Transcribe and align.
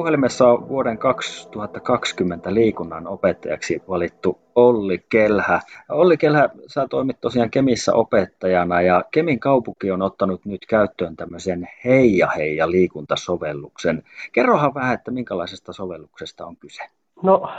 puhelimessa 0.00 0.48
on 0.48 0.68
vuoden 0.68 0.98
2020 0.98 2.54
liikunnan 2.54 3.06
opettajaksi 3.06 3.82
valittu 3.88 4.40
Olli 4.54 5.04
Kelhä. 5.08 5.60
Olli 5.88 6.16
Kelhä, 6.16 6.48
sä 6.66 6.86
toimit 6.88 7.20
tosiaan 7.20 7.50
Kemissä 7.50 7.94
opettajana 7.94 8.82
ja 8.82 9.04
Kemin 9.10 9.40
kaupunki 9.40 9.90
on 9.90 10.02
ottanut 10.02 10.44
nyt 10.44 10.66
käyttöön 10.68 11.16
tämmöisen 11.16 11.68
Heija 11.84 12.28
Heija 12.36 12.70
liikuntasovelluksen. 12.70 14.02
Kerrohan 14.32 14.74
vähän, 14.74 14.94
että 14.94 15.10
minkälaisesta 15.10 15.72
sovelluksesta 15.72 16.46
on 16.46 16.56
kyse. 16.56 16.82
No 17.22 17.52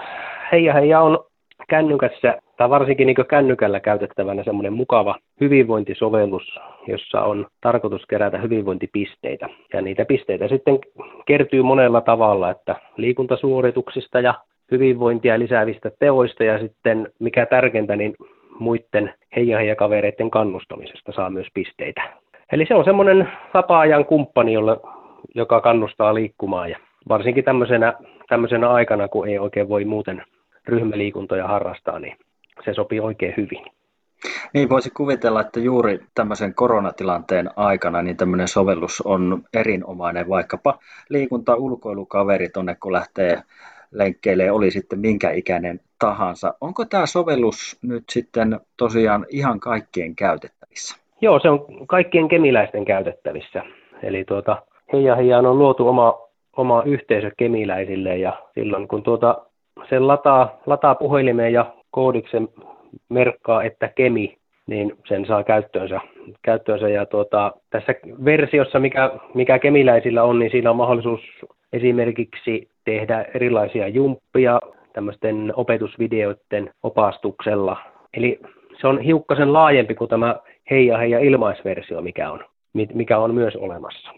Heija 0.51 0.73
Heija 0.73 1.01
on 1.01 1.25
kännykässä, 1.69 2.37
tai 2.61 2.69
varsinkin 2.69 3.07
niin 3.07 3.25
kännykällä 3.29 3.79
käytettävänä 3.79 4.43
semmoinen 4.43 4.73
mukava 4.73 5.15
hyvinvointisovellus, 5.41 6.59
jossa 6.87 7.21
on 7.21 7.47
tarkoitus 7.61 8.05
kerätä 8.05 8.37
hyvinvointipisteitä. 8.37 9.49
Ja 9.73 9.81
niitä 9.81 10.05
pisteitä 10.05 10.47
sitten 10.47 10.79
kertyy 11.25 11.61
monella 11.61 12.01
tavalla, 12.01 12.49
että 12.49 12.75
liikuntasuorituksista 12.97 14.19
ja 14.19 14.33
hyvinvointia 14.71 15.39
lisäävistä 15.39 15.91
teoista 15.99 16.43
ja 16.43 16.59
sitten 16.59 17.11
mikä 17.19 17.45
tärkeintä, 17.45 17.95
niin 17.95 18.13
muiden 18.59 19.13
heija 19.35 19.75
kavereiden 19.75 20.31
kannustamisesta 20.31 21.11
saa 21.11 21.29
myös 21.29 21.47
pisteitä. 21.53 22.01
Eli 22.51 22.65
se 22.65 22.75
on 22.75 22.85
semmoinen 22.85 23.29
vapaa-ajan 23.53 24.05
kumppani, 24.05 24.53
jolle, 24.53 24.77
joka 25.35 25.61
kannustaa 25.61 26.13
liikkumaan 26.13 26.69
ja 26.69 26.77
varsinkin 27.09 27.43
tämmöisenä, 27.43 27.93
tämmöisenä 28.29 28.69
aikana, 28.69 29.07
kun 29.07 29.27
ei 29.27 29.39
oikein 29.39 29.69
voi 29.69 29.85
muuten 29.85 30.23
ryhmäliikuntoja 30.67 31.47
harrastaa, 31.47 31.99
niin 31.99 32.17
se 32.65 32.73
sopii 32.73 32.99
oikein 32.99 33.33
hyvin. 33.37 33.65
Niin, 34.53 34.69
voisi 34.69 34.89
kuvitella, 34.89 35.41
että 35.41 35.59
juuri 35.59 35.99
tämmöisen 36.15 36.53
koronatilanteen 36.53 37.49
aikana 37.55 38.01
niin 38.01 38.17
tämmöinen 38.17 38.47
sovellus 38.47 39.01
on 39.01 39.43
erinomainen, 39.53 40.29
vaikkapa 40.29 40.79
liikunta 41.09 41.55
ulkoilukaveri 41.55 42.49
tuonne, 42.49 42.75
kun 42.75 42.93
lähtee 42.93 43.41
lenkkeille, 43.91 44.51
oli 44.51 44.71
sitten 44.71 44.99
minkä 44.99 45.31
ikäinen 45.31 45.79
tahansa. 45.99 46.53
Onko 46.61 46.85
tämä 46.85 47.05
sovellus 47.05 47.77
nyt 47.81 48.03
sitten 48.09 48.59
tosiaan 48.77 49.25
ihan 49.29 49.59
kaikkien 49.59 50.15
käytettävissä? 50.15 50.97
Joo, 51.21 51.39
se 51.39 51.49
on 51.49 51.87
kaikkien 51.87 52.27
kemiläisten 52.27 52.85
käytettävissä. 52.85 53.63
Eli 54.03 54.23
tuota, 54.23 54.61
Heija 54.93 55.15
Heijaan 55.15 55.45
on 55.45 55.59
luotu 55.59 55.87
oma, 55.87 56.19
oma 56.57 56.83
yhteisö 56.85 57.31
kemiläisille 57.37 58.17
ja 58.17 58.33
silloin 58.53 58.87
kun 58.87 59.03
tuota 59.03 59.45
sen 59.89 60.07
lataa, 60.07 60.59
lataa 60.65 60.95
puhelimeen 60.95 61.53
ja 61.53 61.73
koodiksen 61.91 62.47
merkkaa, 63.09 63.63
että 63.63 63.87
kemi, 63.87 64.37
niin 64.67 64.97
sen 65.07 65.25
saa 65.25 65.43
käyttöönsä. 65.43 65.99
käyttöönsä. 66.41 66.89
Ja 66.89 67.05
tuota, 67.05 67.53
tässä 67.69 67.95
versiossa, 68.25 68.79
mikä, 68.79 69.11
mikä 69.33 69.59
kemiläisillä 69.59 70.23
on, 70.23 70.39
niin 70.39 70.51
siinä 70.51 70.69
on 70.69 70.75
mahdollisuus 70.75 71.21
esimerkiksi 71.73 72.69
tehdä 72.85 73.25
erilaisia 73.35 73.87
jumppia 73.87 74.59
tämmöisten 74.93 75.53
opetusvideoiden 75.55 76.73
opastuksella. 76.83 77.77
Eli 78.13 78.39
se 78.81 78.87
on 78.87 78.99
hiukkasen 78.99 79.53
laajempi 79.53 79.95
kuin 79.95 80.09
tämä 80.09 80.35
heija 80.71 80.97
heija 80.97 81.19
ilmaisversio, 81.19 82.01
mikä 82.01 82.31
on, 82.31 82.45
mikä 82.73 83.17
on 83.17 83.33
myös 83.33 83.55
olemassa. 83.55 84.11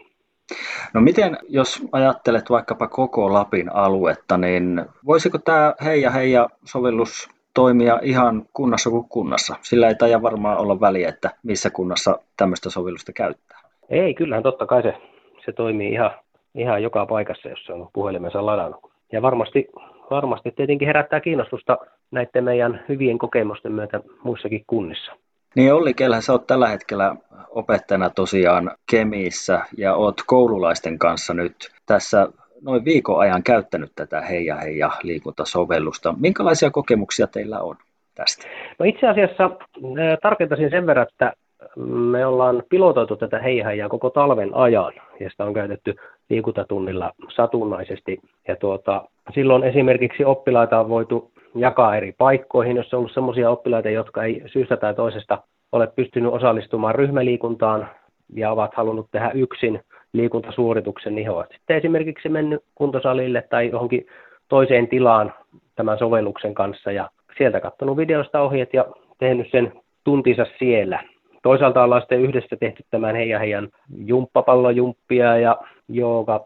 No 0.93 1.01
miten, 1.01 1.37
jos 1.49 1.81
ajattelet 1.91 2.49
vaikkapa 2.49 2.87
koko 2.87 3.33
Lapin 3.33 3.75
aluetta, 3.75 4.37
niin 4.37 4.85
voisiko 5.05 5.37
tämä 5.37 5.73
Heija 5.85 6.09
Heija 6.09 6.49
sovellus 6.65 7.29
toimia 7.53 7.99
ihan 8.01 8.45
kunnassa 8.53 8.89
kuin 8.89 9.09
kunnassa? 9.09 9.55
Sillä 9.61 9.87
ei 9.87 9.95
taida 9.95 10.21
varmaan 10.21 10.57
olla 10.57 10.79
väliä, 10.79 11.09
että 11.09 11.29
missä 11.43 11.69
kunnassa 11.69 12.19
tämmöistä 12.37 12.69
sovellusta 12.69 13.13
käyttää. 13.13 13.59
Ei, 13.89 14.13
kyllähän 14.13 14.43
totta 14.43 14.65
kai 14.65 14.81
se, 14.81 14.93
se 15.45 15.51
toimii 15.51 15.91
ihan, 15.91 16.11
ihan 16.55 16.83
joka 16.83 17.05
paikassa, 17.05 17.49
jos 17.49 17.65
se 17.65 17.73
on 17.73 17.89
puhelimensa 17.93 18.45
ladannut. 18.45 18.91
Ja 19.11 19.21
varmasti, 19.21 19.67
varmasti 20.09 20.51
tietenkin 20.51 20.85
herättää 20.85 21.19
kiinnostusta 21.19 21.77
näiden 22.11 22.43
meidän 22.43 22.83
hyvien 22.89 23.17
kokemusten 23.17 23.71
myötä 23.71 23.99
muissakin 24.23 24.63
kunnissa. 24.67 25.11
Niin 25.55 25.73
Olli 25.73 25.93
Kelhä, 25.93 26.21
sä 26.21 26.31
oot 26.31 26.47
tällä 26.47 26.67
hetkellä 26.67 27.15
opettajana 27.49 28.09
tosiaan 28.09 28.71
Kemiissä 28.91 29.61
ja 29.77 29.95
oot 29.95 30.21
koululaisten 30.27 30.99
kanssa 30.99 31.33
nyt 31.33 31.55
tässä 31.85 32.27
noin 32.63 32.85
viikon 32.85 33.19
ajan 33.19 33.43
käyttänyt 33.43 33.91
tätä 33.95 34.21
Heija 34.21 34.55
Heija 34.55 34.91
liikuntasovellusta. 35.03 36.15
Minkälaisia 36.19 36.71
kokemuksia 36.71 37.27
teillä 37.27 37.59
on 37.59 37.75
tästä? 38.15 38.47
No 38.79 38.85
itse 38.85 39.07
asiassa 39.07 39.49
tarkentaisin 40.21 40.69
sen 40.69 40.85
verran, 40.85 41.07
että 41.11 41.33
me 41.85 42.25
ollaan 42.25 42.63
pilotoitu 42.69 43.15
tätä 43.15 43.39
Heija 43.39 43.65
Heijaa 43.65 43.89
koko 43.89 44.09
talven 44.09 44.55
ajan 44.55 44.93
ja 45.19 45.29
sitä 45.29 45.45
on 45.45 45.53
käytetty 45.53 45.95
liikuntatunnilla 46.29 47.11
satunnaisesti. 47.35 48.19
Ja 48.47 48.55
tuota, 48.55 49.05
silloin 49.33 49.63
esimerkiksi 49.63 50.25
oppilaita 50.25 50.79
on 50.79 50.89
voitu 50.89 51.31
jakaa 51.55 51.95
eri 51.95 52.13
paikkoihin, 52.17 52.77
jos 52.77 52.93
on 52.93 52.97
ollut 52.97 53.13
sellaisia 53.13 53.49
oppilaita, 53.49 53.89
jotka 53.89 54.23
ei 54.23 54.41
syystä 54.45 54.77
tai 54.77 54.93
toisesta 54.93 55.43
ole 55.71 55.87
pystynyt 55.87 56.33
osallistumaan 56.33 56.95
ryhmäliikuntaan 56.95 57.89
ja 58.35 58.51
ovat 58.51 58.75
halunnut 58.75 59.07
tehdä 59.11 59.31
yksin 59.31 59.81
liikuntasuorituksen, 60.13 61.15
niin 61.15 61.25
he 61.25 61.31
ovat 61.31 61.49
sitten 61.51 61.77
esimerkiksi 61.77 62.29
mennyt 62.29 62.63
kuntosalille 62.75 63.43
tai 63.49 63.69
johonkin 63.71 64.07
toiseen 64.49 64.87
tilaan 64.87 65.33
tämän 65.75 65.97
sovelluksen 65.97 66.53
kanssa 66.53 66.91
ja 66.91 67.09
sieltä 67.37 67.59
katsonut 67.59 67.97
videosta 67.97 68.41
ohjeet 68.41 68.73
ja 68.73 68.85
tehnyt 69.19 69.47
sen 69.51 69.73
tuntinsa 70.03 70.45
siellä. 70.59 71.03
Toisaalta 71.43 71.83
ollaan 71.83 72.01
sitten 72.01 72.21
yhdessä 72.21 72.55
tehty 72.55 72.83
tämän 72.91 73.15
heidän, 73.15 73.39
heidän 73.39 73.69
jumppapallojumppia 73.97 75.37
ja 75.37 75.57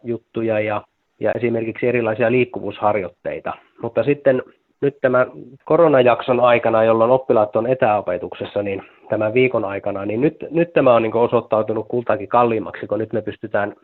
juttuja 0.03 0.59
ja, 0.59 0.81
ja 1.19 1.31
esimerkiksi 1.35 1.87
erilaisia 1.87 2.31
liikkuvuusharjoitteita. 2.31 3.53
Mutta 3.81 4.03
sitten 4.03 4.43
nyt 4.81 4.97
tämän 5.01 5.31
koronajakson 5.65 6.39
aikana, 6.39 6.83
jolloin 6.83 7.11
oppilaat 7.11 7.55
on 7.55 7.67
etäopetuksessa, 7.67 8.63
niin 8.63 8.83
tämän 9.09 9.33
viikon 9.33 9.65
aikana, 9.65 10.05
niin 10.05 10.21
nyt, 10.21 10.45
nyt 10.49 10.73
tämä 10.73 10.93
on 10.93 11.01
niin 11.03 11.15
osoittautunut 11.15 11.87
kultakin 11.87 12.27
kalliimmaksi, 12.27 12.87
kun 12.87 12.99
nyt 12.99 13.13
me 13.13 13.21
pystytään 13.21 13.75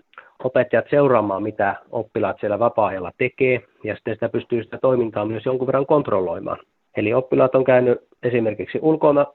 opettajat 0.44 0.86
seuraamaan, 0.90 1.44
mitä 1.44 1.76
oppilaat 1.92 2.40
siellä 2.40 2.60
vapaa-ajalla 2.60 3.12
tekee, 3.18 3.62
ja 3.84 3.96
sitten 3.96 4.14
sitä 4.14 4.30
pystyy 4.30 4.64
sitä 4.64 4.78
toimintaa 4.78 5.26
myös 5.26 5.46
jonkun 5.46 5.68
verran 5.68 5.86
kontrolloimaan. 5.86 6.58
Eli 6.98 7.14
oppilaat 7.14 7.56
on 7.56 7.64
käynyt 7.64 8.02
esimerkiksi 8.24 8.80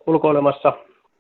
ulkoilemassa 0.07 0.73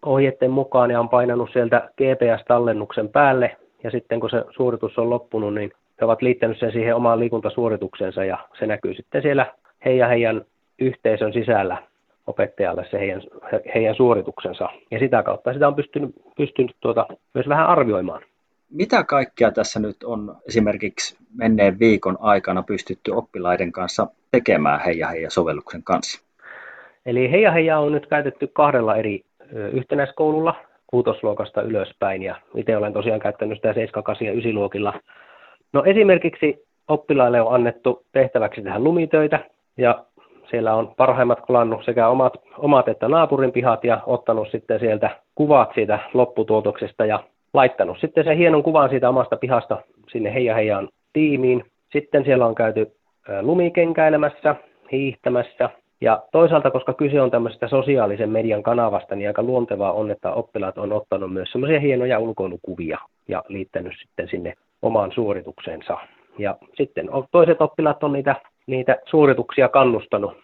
ohjeiden 0.06 0.50
mukaan 0.50 0.90
ja 0.90 1.00
on 1.00 1.08
painanut 1.08 1.50
sieltä 1.52 1.90
GPS-tallennuksen 1.96 3.08
päälle, 3.08 3.56
ja 3.84 3.90
sitten 3.90 4.20
kun 4.20 4.30
se 4.30 4.44
suoritus 4.50 4.98
on 4.98 5.10
loppunut, 5.10 5.54
niin 5.54 5.72
he 6.00 6.04
ovat 6.04 6.22
liittänyt 6.22 6.58
sen 6.58 6.72
siihen 6.72 6.96
omaan 6.96 7.20
liikuntasuorituksensa, 7.20 8.24
ja 8.24 8.38
se 8.58 8.66
näkyy 8.66 8.94
sitten 8.94 9.22
siellä 9.22 9.46
heidän, 9.84 10.08
heidän 10.08 10.44
yhteisön 10.78 11.32
sisällä 11.32 11.82
opettajalle 12.26 12.86
se 12.90 12.98
heidän, 12.98 13.22
heidän 13.74 13.94
suorituksensa. 13.94 14.68
Ja 14.90 14.98
sitä 14.98 15.22
kautta 15.22 15.52
sitä 15.52 15.68
on 15.68 15.74
pystynyt, 15.74 16.14
pystynyt 16.36 16.76
tuota, 16.80 17.06
myös 17.34 17.48
vähän 17.48 17.66
arvioimaan. 17.66 18.22
Mitä 18.70 19.04
kaikkea 19.04 19.52
tässä 19.52 19.80
nyt 19.80 20.02
on 20.04 20.36
esimerkiksi 20.48 21.16
menneen 21.36 21.78
viikon 21.78 22.18
aikana 22.20 22.62
pystytty 22.62 23.10
oppilaiden 23.10 23.72
kanssa 23.72 24.06
tekemään 24.30 24.80
Heija 24.80 25.08
Heija 25.08 25.30
sovelluksen 25.30 25.82
kanssa? 25.82 26.22
Eli 27.06 27.30
Heija 27.30 27.52
Heija 27.52 27.78
on 27.78 27.92
nyt 27.92 28.06
käytetty 28.06 28.46
kahdella 28.46 28.96
eri 28.96 29.24
yhtenäiskoululla 29.72 30.54
kuutosluokasta 30.86 31.62
ylöspäin 31.62 32.22
ja 32.22 32.36
itse 32.54 32.76
olen 32.76 32.92
tosiaan 32.92 33.20
käyttänyt 33.20 33.58
sitä 33.58 33.74
7, 33.74 34.04
8 34.04 34.26
ja 34.26 34.32
9 34.32 34.54
luokilla. 34.54 35.00
No 35.72 35.84
esimerkiksi 35.84 36.66
oppilaille 36.88 37.40
on 37.40 37.54
annettu 37.54 38.04
tehtäväksi 38.12 38.62
tehdä 38.62 38.78
lumitöitä 38.78 39.40
ja 39.78 40.04
siellä 40.50 40.74
on 40.74 40.94
parhaimmat 40.96 41.40
kolannut 41.40 41.84
sekä 41.84 42.08
omat, 42.08 42.32
omat 42.58 42.88
että 42.88 43.08
naapurin 43.08 43.52
pihat 43.52 43.84
ja 43.84 44.00
ottanut 44.06 44.48
sitten 44.50 44.80
sieltä 44.80 45.10
kuvat 45.34 45.70
siitä 45.74 45.98
lopputuotoksesta 46.14 47.06
ja 47.06 47.24
laittanut 47.54 47.98
sitten 48.00 48.24
sen 48.24 48.36
hienon 48.36 48.62
kuvan 48.62 48.90
siitä 48.90 49.08
omasta 49.08 49.36
pihasta 49.36 49.82
sinne 50.12 50.34
heija 50.34 50.54
heijaan 50.54 50.88
tiimiin. 51.12 51.64
Sitten 51.92 52.24
siellä 52.24 52.46
on 52.46 52.54
käyty 52.54 52.92
lumikenkäilemässä, 53.42 54.56
hiihtämässä 54.92 55.70
ja 56.00 56.22
toisaalta, 56.32 56.70
koska 56.70 56.92
kyse 56.92 57.20
on 57.20 57.30
tämmöisestä 57.30 57.68
sosiaalisen 57.68 58.30
median 58.30 58.62
kanavasta, 58.62 59.14
niin 59.14 59.28
aika 59.28 59.42
luontevaa 59.42 59.92
on, 59.92 60.10
että 60.10 60.32
oppilaat 60.32 60.78
on 60.78 60.92
ottanut 60.92 61.32
myös 61.32 61.52
semmoisia 61.52 61.80
hienoja 61.80 62.18
ulkoilukuvia 62.18 62.98
ja 63.28 63.44
liittänyt 63.48 63.92
sitten 64.00 64.28
sinne 64.28 64.54
omaan 64.82 65.12
suoritukseensa. 65.12 65.98
Ja 66.38 66.56
sitten 66.74 67.08
toiset 67.30 67.60
oppilaat 67.60 68.04
on 68.04 68.12
niitä 68.12 68.36
niitä 68.68 68.96
suorituksia 69.04 69.68
kannustanut 69.68 70.36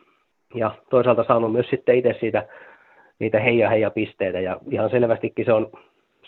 ja 0.54 0.70
toisaalta 0.90 1.24
saanut 1.28 1.52
myös 1.52 1.66
sitten 1.70 1.96
itse 1.96 2.16
siitä 2.20 2.46
niitä 3.18 3.40
heija 3.40 3.70
heija 3.70 3.90
pisteitä. 3.90 4.40
Ja 4.40 4.60
ihan 4.70 4.90
selvästikin 4.90 5.44
se 5.44 5.52
on, 5.52 5.70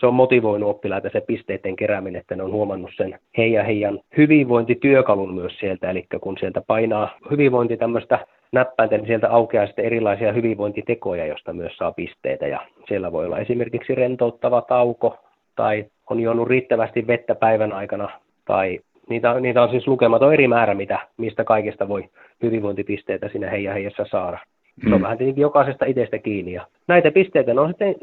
se 0.00 0.06
on 0.06 0.14
motivoinut 0.14 0.70
oppilaita 0.70 1.10
se 1.12 1.20
pisteiden 1.20 1.76
kerääminen, 1.76 2.20
että 2.20 2.37
ne 2.37 2.43
on 2.43 2.52
huomannut 2.52 2.90
sen 2.96 3.19
heija 3.37 3.64
heijan 3.64 4.00
hyvinvointityökalun 4.16 5.34
myös 5.34 5.58
sieltä, 5.58 5.90
eli 5.90 6.06
kun 6.20 6.38
sieltä 6.38 6.62
painaa 6.66 7.19
hyvinvointi 7.31 7.76
tämmöistä 7.76 8.26
näppäintä, 8.52 8.96
niin 8.96 9.06
sieltä 9.06 9.31
aukeaa 9.31 9.66
sitten 9.66 9.84
erilaisia 9.84 10.32
hyvinvointitekoja, 10.32 11.26
joista 11.26 11.52
myös 11.52 11.76
saa 11.76 11.93
pisteitä. 11.93 12.46
Ja 12.46 12.60
siellä 12.88 13.12
voi 13.12 13.26
olla 13.26 13.38
esimerkiksi 13.38 13.94
rentouttava 13.94 14.62
tauko 14.62 15.19
tai 15.56 15.84
on 16.10 16.20
juonut 16.20 16.48
riittävästi 16.48 17.06
vettä 17.06 17.34
päivän 17.34 17.72
aikana 17.72 18.08
tai 18.44 18.81
niitä, 19.08 19.41
niitä 19.41 19.62
on 19.62 19.70
siis 19.70 19.87
lukematon 19.87 20.32
eri 20.35 20.49
määrä, 20.49 20.75
mitä, 20.75 20.99
mistä 21.17 21.44
kaikesta 21.44 21.88
voi 21.88 22.05
hyvinvointipisteitä 22.43 23.29
siinä 23.29 23.50
heidän 23.50 23.75
heijassa 23.75 24.05
saada. 24.11 24.38
Se 24.82 24.94
on 24.94 25.00
mm. 25.00 25.03
vähän 25.03 25.19
tietenkin 25.19 25.43
jokaisesta 25.43 25.85
itsestä 25.85 26.19
kiinni. 26.19 26.53
Ja 26.53 26.67
näitä 26.88 27.11
pisteitä 27.11 27.53
on 27.53 27.69
sitten, 27.69 27.94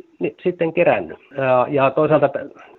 sitten 0.43 0.73
kerännyt. 0.73 1.17
Ja, 1.37 1.67
ja 1.69 1.91
toisaalta 1.91 2.29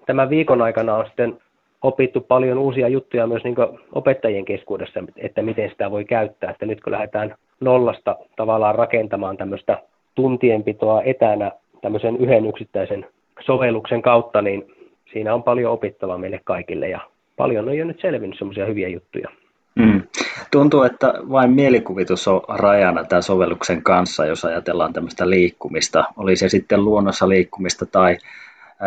tämän 0.07 0.31
viikon 0.31 0.63
aikana 0.63 0.95
on 0.95 1.07
sitten 1.07 1.39
opittu 1.83 2.21
paljon 2.21 2.59
uusia 2.59 2.89
juttuja 2.89 3.27
myös 3.27 3.45
niin 3.45 3.57
opettajien 3.93 4.45
keskuudessa, 4.45 5.05
että 5.17 5.43
miten 5.43 5.71
sitä 5.71 5.91
voi 5.91 6.05
käyttää. 6.05 6.51
Että 6.51 6.67
nyt 6.67 6.81
kun 6.81 6.93
lähdetään 6.93 7.35
nollasta 7.61 8.17
tavallaan 8.37 8.75
rakentamaan 8.75 9.37
tämmöistä 9.37 9.79
tuntienpitoa 10.15 11.03
etänä 11.03 11.53
tämmöisen 11.81 12.17
yhden 12.17 12.47
yksittäisen 12.47 13.07
sovelluksen 13.41 14.03
kautta, 14.03 14.43
niin 14.43 14.75
siinä 15.13 15.35
on 15.35 15.43
paljon 15.43 15.73
opittavaa 15.73 16.19
meille 16.19 16.41
kaikille 16.45 16.89
ja 16.89 17.01
paljon 17.37 17.69
on 17.69 17.77
jo 17.77 17.85
nyt 17.85 18.01
selvinnyt 18.01 18.39
semmoisia 18.39 18.67
hyviä 18.67 18.89
juttuja. 18.89 19.29
Mm. 19.75 20.03
Tuntuu, 20.51 20.83
että 20.83 21.15
vain 21.31 21.51
mielikuvitus 21.51 22.29
on 22.29 22.41
rajana 22.49 23.05
tämän 23.05 23.23
sovelluksen 23.23 23.83
kanssa, 23.83 24.27
jos 24.27 24.45
ajatellaan 24.45 24.93
tämmöistä 24.93 25.31
liikkumista. 25.31 26.05
Oli 26.17 26.37
se 26.37 26.49
sitten 26.49 26.85
luonnossa 26.85 27.29
liikkumista 27.29 27.87
tai 27.87 28.17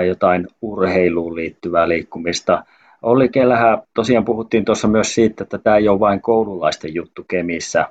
jotain 0.07 0.47
urheiluun 0.61 1.35
liittyvää 1.35 1.87
liikkumista. 1.89 2.63
Olli 3.01 3.29
Kelhä, 3.29 3.77
tosiaan 3.93 4.25
puhuttiin 4.25 4.65
tuossa 4.65 4.87
myös 4.87 5.15
siitä, 5.15 5.43
että 5.43 5.57
tämä 5.57 5.77
ei 5.77 5.87
ole 5.87 5.99
vain 5.99 6.21
koululaisten 6.21 6.95
juttu 6.95 7.25
Kemissä. 7.27 7.87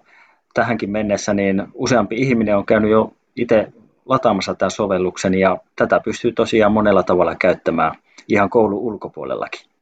Tähänkin 0.55 0.91
mennessä 0.91 1.35
niin 1.35 1.67
useampi 1.75 2.17
ihminen 2.17 2.57
on 2.57 2.67
käynyt 2.67 2.91
jo 2.91 3.13
itse 3.37 3.73
lataamassa 4.07 4.55
tämän 4.55 4.71
sovelluksen 4.71 5.35
ja 5.35 5.57
tätä 5.77 6.01
pystyy 6.05 6.33
tosiaan 6.33 6.73
monella 6.73 7.03
tavalla 7.03 7.35
käyttämään 7.35 7.93
ihan 8.29 8.51
koulun 8.51 8.81
ulkopuolellakin. 8.81 9.76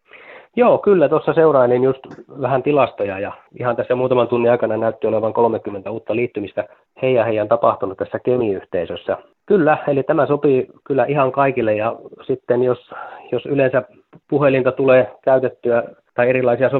Joo, 0.57 0.79
kyllä. 0.79 1.09
Tuossa 1.09 1.33
seurailin 1.33 1.85
just 1.85 2.01
vähän 2.41 2.63
tilastoja 2.63 3.19
ja 3.19 3.33
ihan 3.61 3.77
tässä 3.77 3.95
muutaman 3.95 4.29
tunnin 4.29 4.51
aikana 4.51 4.77
näytti 4.77 5.07
olevan 5.07 5.33
30 5.33 5.91
uutta 5.91 6.17
liittymistä 6.17 6.65
heidän 7.03 7.27
heidän 7.27 7.49
tapahtunut 7.49 7.99
tässä 7.99 8.19
kemiyhteisössä. 8.19 9.17
Kyllä, 9.47 9.79
eli 9.89 10.03
tämä 10.03 10.27
sopii 10.27 10.67
kyllä 10.85 11.05
ihan 11.05 11.33
kaikille 11.33 11.75
ja 11.75 11.97
sitten 12.23 12.63
jos, 12.63 12.91
jos 13.33 13.47
yleensä 13.47 13.83
puhelinta 14.29 14.73
tulee 14.73 15.13
käytettyä 15.25 15.83
tai 16.15 16.29
erilaisia 16.29 16.71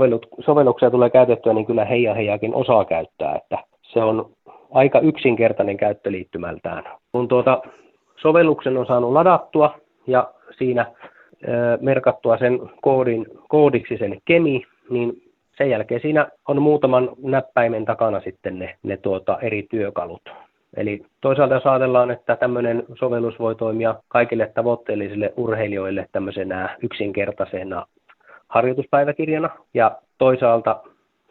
sovelluksia 0.41 0.91
tulee 0.91 1.11
käytettyä, 1.11 1.53
niin 1.53 1.67
kyllä 1.67 1.85
heidän 1.85 2.17
heijakin 2.17 2.55
osaa 2.55 2.85
käyttää, 2.85 3.37
että 3.37 3.59
se 3.83 4.03
on 4.03 4.31
aika 4.73 4.99
yksinkertainen 4.99 5.77
käyttöliittymältään. 5.77 6.85
Kun 7.13 7.29
tuota 7.29 7.63
sovelluksen 8.17 8.77
on 8.77 8.87
saanut 8.87 9.13
ladattua 9.13 9.75
ja 10.07 10.29
siinä 10.59 10.87
merkattua 11.81 12.39
sen 12.39 12.61
koodin, 12.83 13.27
koodiksi 13.49 13.97
sen 13.97 14.19
kemi, 14.25 14.63
niin 14.91 15.23
sen 15.59 15.71
jälkeen 15.71 16.01
siinä 16.01 16.29
on 16.49 16.63
muutaman 16.63 17.09
näppäimen 17.23 17.85
takana 17.85 18.21
sitten 18.21 18.59
ne, 18.59 18.77
ne 18.83 18.97
tuota, 18.97 19.39
eri 19.43 19.67
työkalut. 19.71 20.23
Eli 20.77 21.03
toisaalta 21.21 21.55
jos 21.55 21.67
ajatellaan, 21.67 22.11
että 22.11 22.37
tämmöinen 22.37 22.85
sovellus 22.99 23.39
voi 23.39 23.55
toimia 23.55 23.95
kaikille 24.09 24.51
tavoitteellisille 24.55 25.33
urheilijoille 25.37 26.09
tämmöisenä 26.13 26.77
yksinkertaisena 26.83 27.87
harjoituspäiväkirjana, 28.49 29.51
ja 29.75 29.99
toisaalta 30.19 30.83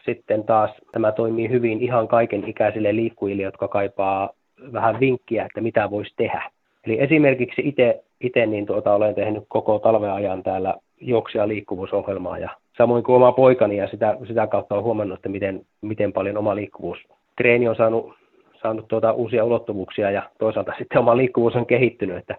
sitten 0.06 0.44
taas 0.44 0.72
tämä 0.92 1.12
toimii 1.12 1.50
hyvin 1.50 1.82
ihan 1.82 2.08
kaiken 2.08 2.50
ikäisille 2.50 2.96
liikkujille, 2.96 3.44
jotka 3.44 3.68
kaipaa 3.68 4.30
vähän 4.74 5.00
vinkkiä, 5.00 5.46
että 5.46 5.62
mitä 5.62 5.90
voisi 5.90 6.14
tehdä. 6.18 6.44
Eli 6.86 7.02
esimerkiksi 7.02 7.62
itse 7.66 8.04
itse 8.24 8.46
niin 8.46 8.66
tuota, 8.66 8.94
olen 8.94 9.16
tehnyt 9.16 9.44
koko 9.48 9.80
talven 9.80 10.12
ajan 10.12 10.44
täällä 10.44 10.76
juoksia 11.02 11.48
liikkuvuusohjelmaa 11.48 12.38
ja 12.38 12.50
samoin 12.78 13.04
kuin 13.04 13.16
oma 13.16 13.32
poikani 13.32 13.78
ja 13.78 13.88
sitä, 13.88 14.18
sitä 14.28 14.48
kautta 14.48 14.76
olen 14.76 14.84
huomannut, 14.84 15.18
että 15.18 15.30
miten, 15.30 15.66
miten 15.82 16.14
paljon 16.14 16.38
oma 16.38 16.56
liikkuvuustreeni 16.56 17.68
on 17.68 17.76
saanut, 17.76 18.14
saanut 18.62 18.88
tuota, 18.88 19.12
uusia 19.12 19.46
ulottuvuuksia 19.46 20.12
ja 20.12 20.30
toisaalta 20.40 20.74
sitten 20.78 21.00
oma 21.00 21.18
liikkuvuus 21.18 21.56
on 21.56 21.66
kehittynyt, 21.66 22.18
että 22.18 22.36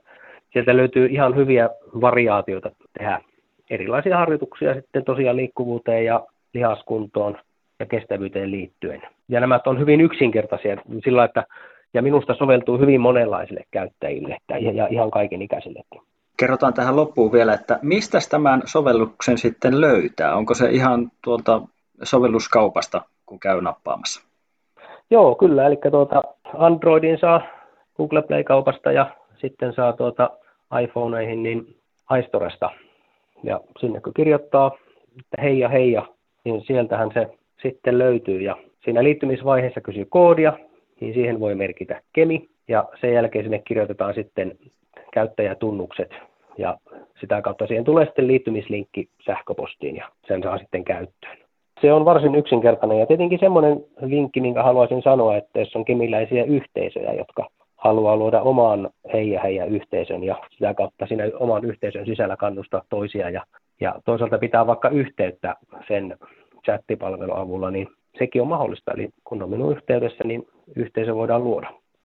sieltä 0.53 0.77
löytyy 0.77 1.07
ihan 1.07 1.37
hyviä 1.37 1.71
variaatioita 2.01 2.71
tehdä 2.99 3.21
erilaisia 3.71 4.19
harjoituksia 4.19 4.75
sitten 4.75 5.05
tosiaan 5.05 5.37
liikkuvuuteen 5.37 6.05
ja 6.05 6.27
lihaskuntoon 6.55 7.39
ja 7.81 7.87
kestävyyteen 7.87 8.51
liittyen. 8.51 9.03
Ja 9.29 9.41
nämä 9.41 9.61
on 9.67 9.79
hyvin 9.79 10.01
yksinkertaisia 10.01 10.77
sillä, 11.05 11.25
että 11.25 11.45
ja 11.95 12.03
minusta 12.03 12.35
soveltuu 12.35 12.79
hyvin 12.79 13.01
monenlaisille 13.01 13.65
käyttäjille 13.71 14.37
ja 14.75 14.87
ihan 14.91 15.11
kaiken 15.11 15.43
ikäisillekin. 15.43 16.03
Kerrotaan 16.37 16.75
tähän 16.75 16.97
loppuun 16.97 17.33
vielä, 17.33 17.55
että 17.55 17.79
mistä 17.83 18.19
tämän 18.31 18.63
sovelluksen 18.65 19.39
sitten 19.39 19.81
löytää? 19.81 20.37
Onko 20.37 20.55
se 20.55 20.71
ihan 20.71 21.11
tuolta 21.25 21.63
sovelluskaupasta, 22.03 23.03
kun 23.27 23.41
käy 23.41 23.61
nappaamassa? 23.61 24.27
Joo, 25.11 25.35
kyllä. 25.35 25.67
Eli 25.67 25.79
tuota 25.91 26.23
Androidin 26.59 27.19
saa 27.19 27.41
Google 27.97 28.23
Play-kaupasta 28.23 28.93
ja 28.93 29.11
sitten 29.37 29.73
saa 29.73 29.93
tuota 29.93 30.31
iPhoneihin 30.83 31.43
niin 31.43 31.77
iStoresta. 32.21 32.71
Ja 33.43 33.61
sinne 33.81 34.01
kun 34.01 34.15
kirjoittaa, 34.15 34.71
että 35.21 35.43
hei 35.43 35.59
ja 35.59 35.69
hei, 35.69 35.97
niin 36.45 36.65
sieltähän 36.67 37.11
se 37.15 37.27
sitten 37.63 37.99
löytyy. 37.99 38.41
Ja 38.41 38.57
siinä 38.85 39.05
liittymisvaiheessa 39.05 39.81
kysyy 39.81 40.05
koodia, 40.05 40.53
niin 41.01 41.15
siihen 41.15 41.41
voi 41.41 41.55
merkitä 41.55 42.01
kemi 42.13 42.49
ja 42.69 42.89
sen 43.01 43.13
jälkeen 43.13 43.45
sinne 43.45 43.59
kirjoitetaan 43.59 44.15
sitten 44.15 44.59
käyttäjätunnukset 45.13 46.11
ja 46.59 46.79
sitä 47.21 47.43
kautta 47.43 47.67
siihen 47.67 47.85
tulee 47.85 48.05
sitten 48.05 48.27
liittymislinkki 48.27 49.09
sähköpostiin 49.27 49.97
ja 49.97 50.09
sen 50.29 50.43
saa 50.43 50.59
sitten 50.59 50.85
käyttöön. 50.85 51.39
Se 51.81 51.93
on 51.93 52.05
varsin 52.05 52.35
yksinkertainen 52.35 52.99
ja 52.99 53.07
tietenkin 53.07 53.39
semmoinen 53.39 53.85
vinkki, 54.11 54.41
minkä 54.41 54.63
haluaisin 54.63 55.03
sanoa, 55.03 55.37
että 55.37 55.59
jos 55.59 55.77
on 55.77 55.85
kemiläisiä 55.85 56.45
yhteisöjä, 56.45 57.13
jotka 57.13 57.49
haluaa 57.77 58.17
luoda 58.17 58.41
oman 58.41 58.91
heidän 59.13 59.43
heidän 59.43 59.69
yhteisön 59.69 60.25
ja 60.25 60.37
sitä 60.51 60.75
kautta 60.75 61.07
siinä 61.07 61.25
oman 61.41 61.65
yhteisön 61.65 62.07
sisällä 62.07 62.37
kannustaa 62.37 62.83
toisia 62.89 63.31
ja, 63.31 63.43
ja 63.81 63.95
toisaalta 64.05 64.39
pitää 64.39 64.67
vaikka 64.67 64.89
yhteyttä 64.89 65.57
sen 65.89 66.17
chattipalvelun 66.65 67.37
avulla, 67.37 67.71
niin 67.71 67.89
sekin 68.19 68.43
on 68.43 68.49
mahdollista. 68.49 68.93
Eli 68.93 69.09
kun 69.25 69.43
on 69.43 69.51
minun 69.51 69.77
yhteydessä, 69.77 70.25
niin 70.25 70.47
yhteisö 70.77 71.15
voidaan 71.15 71.45
luoda. 71.45 71.84